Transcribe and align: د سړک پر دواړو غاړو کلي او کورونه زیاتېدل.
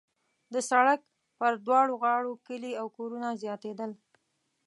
د 0.53 0.55
سړک 0.69 0.99
پر 1.39 1.53
دواړو 1.65 1.93
غاړو 2.01 2.33
کلي 2.47 2.71
او 2.81 2.87
کورونه 2.97 3.27
زیاتېدل. 3.43 3.91